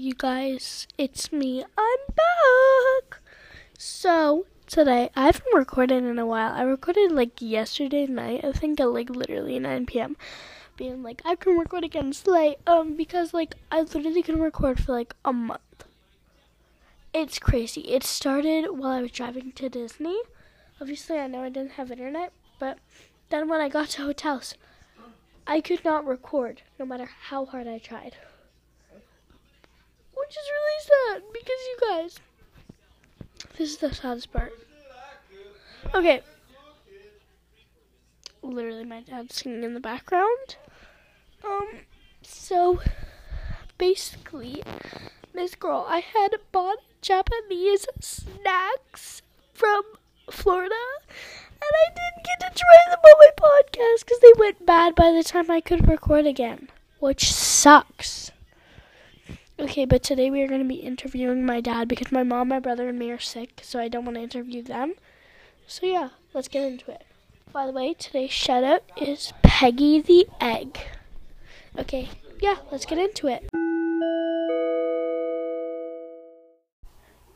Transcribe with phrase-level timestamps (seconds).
[0.00, 0.88] you guys?
[0.96, 1.62] It's me.
[1.76, 3.20] I'm back.
[3.76, 6.54] So, today, I haven't recorded in a while.
[6.54, 10.16] I recorded like yesterday night, I think at like literally 9 p.m.
[10.78, 12.56] Being like, I can record again today.
[12.66, 15.84] Um, because like, I literally couldn't record for like a month.
[17.12, 17.82] It's crazy.
[17.82, 20.18] It started while I was driving to Disney.
[20.80, 22.78] Obviously, I know I didn't have internet, but
[23.28, 24.54] then when I got to hotels,
[25.46, 28.16] I could not record no matter how hard I tried.
[30.30, 32.20] Is really sad because you guys.
[33.58, 34.52] This is the saddest part.
[35.92, 36.22] Okay.
[38.40, 40.56] Literally, my dad's singing in the background.
[41.44, 41.66] Um,
[42.22, 42.80] so
[43.76, 44.62] basically,
[45.34, 49.22] Miss girl, I had bought Japanese snacks
[49.52, 49.82] from
[50.30, 50.74] Florida,
[51.08, 55.10] and I didn't get to try them on my podcast because they went bad by
[55.10, 56.68] the time I could record again,
[57.00, 58.29] which sucks.
[59.60, 62.58] Okay, but today we are going to be interviewing my dad because my mom, my
[62.58, 64.94] brother, and me are sick, so I don't want to interview them.
[65.66, 67.04] So yeah, let's get into it.
[67.52, 70.78] By the way, today's shout out is Peggy the Egg.
[71.78, 72.08] Okay,
[72.40, 73.50] yeah, let's get into it.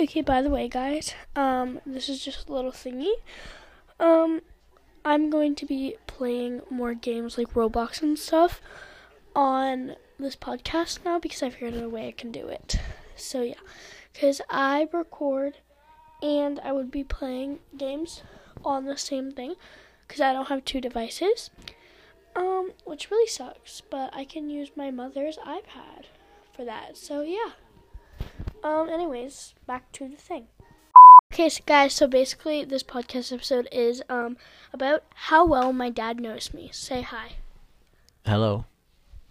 [0.00, 3.12] Okay, by the way, guys, um, this is just a little thingy.
[4.00, 4.40] Um,
[5.04, 8.62] I'm going to be playing more games like Roblox and stuff
[9.36, 12.80] on this podcast now because I figured out a way I can do it.
[13.16, 13.54] So yeah,
[14.12, 15.58] because I record
[16.22, 18.22] and I would be playing games
[18.64, 19.54] on the same thing
[20.06, 21.50] because I don't have two devices.
[22.36, 26.06] Um, which really sucks, but I can use my mother's iPad
[26.52, 26.96] for that.
[26.96, 27.52] So yeah.
[28.64, 30.48] Um, anyways, back to the thing.
[31.32, 34.36] Okay, so guys, so basically this podcast episode is um
[34.72, 36.70] about how well my dad knows me.
[36.72, 37.32] Say hi.
[38.24, 38.64] Hello.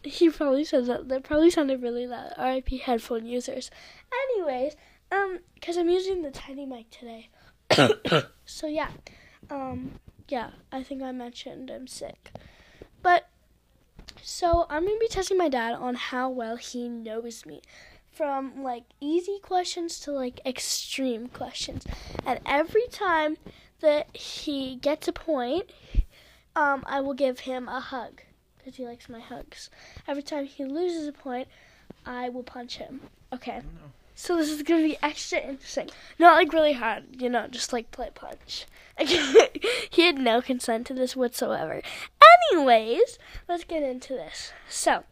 [0.04, 1.08] He probably says that.
[1.10, 2.34] That probably sounded really loud.
[2.38, 3.72] RIP headphone users.
[4.12, 4.76] Anyways,
[5.12, 7.30] um, because I'm using the tiny mic today.
[8.46, 8.90] so yeah,
[9.50, 12.32] um, yeah, I think I mentioned I'm sick.
[13.02, 13.30] But
[14.22, 17.62] so I'm gonna be testing my dad on how well he knows me,
[18.12, 21.86] from like easy questions to like extreme questions,
[22.26, 23.38] and every time
[23.82, 25.70] that he gets a point,
[26.56, 28.22] um, I will give him a hug
[28.64, 29.70] because he likes my hugs.
[30.08, 31.48] Every time he loses a point,
[32.06, 33.02] I will punch him.
[33.34, 33.62] Okay.
[34.16, 35.90] So this is gonna be extra interesting.
[36.20, 38.66] Not like really hard, you know, just like play punch.
[39.90, 41.82] he had no consent to this whatsoever.
[42.52, 43.18] Anyways,
[43.50, 44.54] let's get into this.
[44.70, 45.04] So,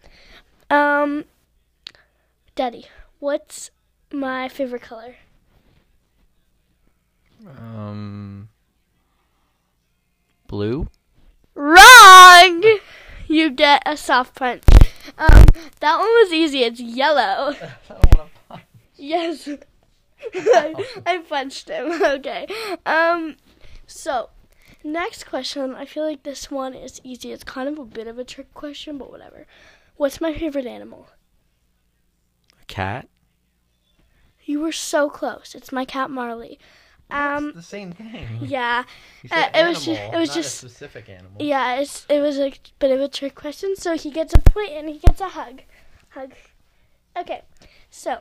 [0.70, 1.26] um,
[2.56, 2.86] Daddy,
[3.20, 3.72] what's
[4.12, 5.16] my favorite color?
[7.48, 8.50] Um.
[10.48, 10.88] Blue.
[13.42, 13.50] Wrong.
[13.50, 14.64] You get a soft punch.
[15.18, 15.46] Um,
[15.80, 16.64] that one was easy.
[16.64, 17.56] It's yellow.
[18.96, 19.50] Yes.
[20.36, 20.76] I,
[21.08, 21.92] I punched him.
[22.04, 22.46] Okay.
[22.86, 23.38] Um
[23.88, 24.30] so
[24.84, 27.32] next question, I feel like this one is easy.
[27.32, 29.48] It's kind of a bit of a trick question, but whatever.
[29.98, 31.08] What's my favorite animal?
[32.62, 33.10] A cat.
[34.44, 35.56] You were so close.
[35.56, 36.60] It's my cat Marley.
[37.12, 38.28] Um the same thing.
[38.42, 38.84] yeah.
[39.30, 41.32] Uh, it was just, it was just- specific animal.
[41.40, 44.72] Yeah, it's it was a bit of a trick question, so he gets a point
[44.72, 45.62] and he gets a hug.
[46.10, 46.34] Hug.
[47.18, 47.42] Okay.
[47.90, 48.20] So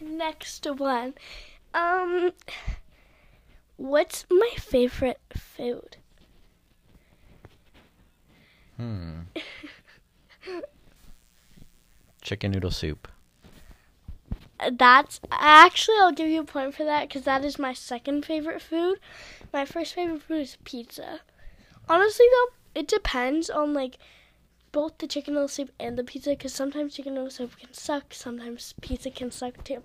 [0.00, 1.14] next one.
[1.72, 2.32] Um
[3.76, 5.96] what's my favorite food?
[8.76, 9.20] Hmm.
[12.22, 13.08] Chicken noodle soup.
[14.72, 18.60] That's actually I'll give you a point for that because that is my second favorite
[18.60, 18.98] food.
[19.52, 21.20] My first favorite food is pizza.
[21.88, 23.98] Honestly though, it depends on like
[24.72, 28.12] both the chicken noodle soup and the pizza because sometimes chicken noodle soup can suck,
[28.12, 29.82] sometimes pizza can suck too.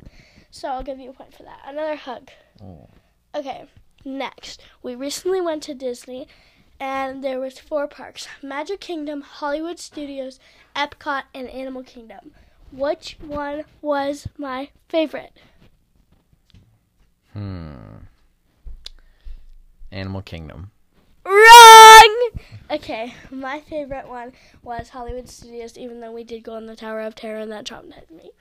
[0.51, 1.59] So I'll give you a point for that.
[1.65, 2.29] Another hug.
[2.61, 2.87] Oh.
[3.33, 3.65] Okay,
[4.03, 6.27] next we recently went to Disney,
[6.79, 10.39] and there was four parks: Magic Kingdom, Hollywood Studios,
[10.75, 12.31] Epcot, and Animal Kingdom.
[12.71, 15.37] Which one was my favorite?
[17.33, 17.75] Hmm.
[19.91, 20.71] Animal Kingdom.
[21.25, 22.29] Wrong.
[22.69, 27.01] Okay, my favorite one was Hollywood Studios, even though we did go on the Tower
[27.01, 28.31] of Terror and that traumatized me.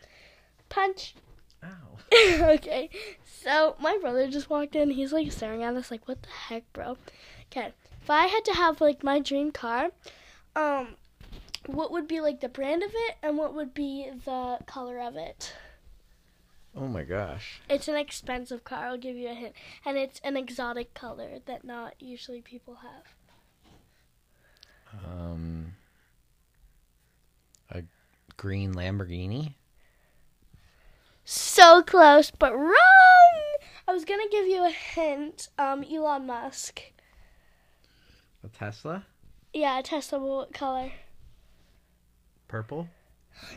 [0.68, 1.14] Punch.
[1.62, 1.68] Ow.
[2.54, 2.90] okay,
[3.24, 4.90] so my brother just walked in.
[4.90, 6.96] He's like staring at us, like, "What the heck, bro?"
[7.50, 7.72] Okay,
[8.02, 9.90] if I had to have like my dream car,
[10.56, 10.96] um,
[11.66, 15.16] what would be like the brand of it, and what would be the color of
[15.16, 15.54] it?
[16.76, 17.60] Oh my gosh.
[17.70, 18.86] It's an expensive car.
[18.86, 23.14] I'll give you a hint, and it's an exotic color that not usually people have.
[25.04, 25.74] Um.
[27.70, 27.82] A
[28.36, 29.54] green Lamborghini.
[31.24, 32.74] So close, but wrong.
[33.88, 35.48] I was gonna give you a hint.
[35.58, 36.80] Um, Elon Musk.
[38.42, 39.06] A Tesla?
[39.52, 40.18] Yeah, a Tesla.
[40.18, 40.92] What color?
[42.54, 42.86] Purple?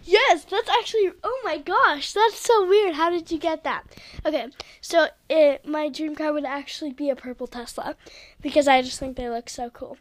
[0.03, 1.11] Yes, that's actually.
[1.23, 2.95] Oh my gosh, that's so weird.
[2.95, 3.83] How did you get that?
[4.25, 4.47] Okay,
[4.81, 7.95] so it my dream car would actually be a purple Tesla
[8.41, 9.99] because I just think they look so cool.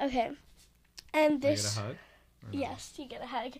[0.00, 0.30] Okay,
[1.12, 1.76] and this.
[1.76, 1.96] hug?
[2.52, 3.54] Yes, you get a hug.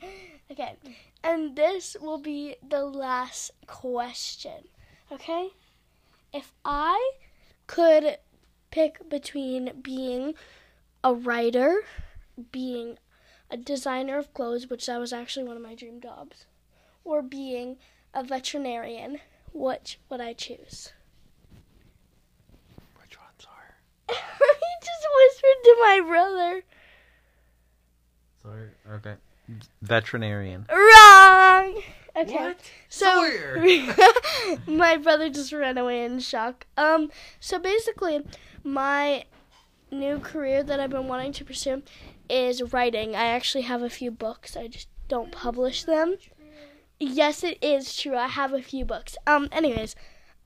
[0.52, 0.76] Okay,
[1.24, 4.68] and this will be the last question.
[5.10, 5.48] Okay,
[6.32, 7.10] if I
[7.66, 8.18] could
[8.70, 10.34] pick between being
[11.02, 11.82] a writer,
[12.52, 12.98] being
[13.50, 16.46] a designer of clothes, which that was actually one of my dream jobs,
[17.04, 17.76] or being
[18.14, 19.20] a veterinarian,
[19.52, 20.92] which would I choose?
[23.00, 23.76] Which ones are?
[24.08, 24.14] he
[24.80, 26.62] just whispered to my brother.
[28.42, 28.68] Sorry.
[28.92, 29.14] Okay.
[29.82, 30.66] Veterinarian.
[30.68, 31.82] Wrong.
[32.16, 32.34] Okay.
[32.34, 32.58] What?
[32.88, 33.30] So
[34.66, 36.66] my brother just ran away in shock.
[36.76, 37.10] Um
[37.40, 38.22] so basically
[38.64, 39.24] my
[39.90, 41.82] new career that I've been wanting to pursue
[42.28, 43.14] is writing.
[43.14, 44.56] I actually have a few books.
[44.56, 46.16] I just don't publish them.
[46.98, 48.16] Yes, it is true.
[48.16, 49.16] I have a few books.
[49.26, 49.94] Um anyways,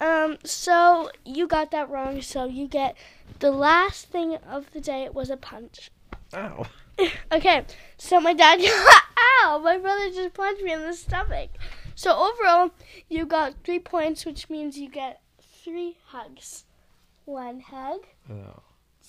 [0.00, 2.20] um so you got that wrong.
[2.22, 2.96] So you get
[3.38, 5.90] the last thing of the day was a punch.
[6.34, 6.66] Ow.
[7.32, 7.64] Okay,
[7.96, 8.60] so my dad
[9.42, 11.48] ow, my brother just punched me in the stomach.
[11.94, 12.72] So overall,
[13.08, 15.22] you got three points, which means you get
[15.64, 16.64] three hugs.
[17.24, 18.00] One hug,
[18.30, 18.60] Oh.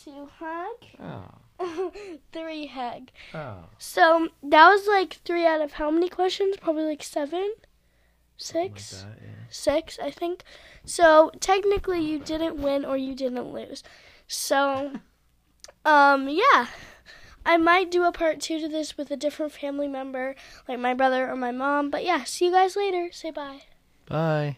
[0.01, 1.33] two hug, Oh.
[2.31, 3.09] three hug.
[3.33, 3.65] Oh.
[3.77, 6.57] So that was like three out of how many questions?
[6.61, 7.53] Probably like seven,
[8.37, 9.29] six, Like that, yeah.
[9.49, 10.43] six, I think.
[10.85, 13.83] So technically, you didn't win or you didn't lose.
[14.27, 14.93] So,
[15.85, 16.67] um, yeah.
[17.43, 20.35] I might do a part two to this with a different family member,
[20.67, 21.89] like my brother or my mom.
[21.89, 23.09] But yeah, see you guys later.
[23.11, 23.63] Say bye.
[24.05, 24.57] Bye.